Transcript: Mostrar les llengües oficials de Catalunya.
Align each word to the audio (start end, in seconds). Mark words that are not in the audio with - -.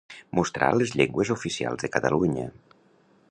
Mostrar 0.37 0.69
les 0.79 0.93
llengües 1.01 1.33
oficials 1.37 1.83
de 1.85 1.91
Catalunya. 1.97 2.47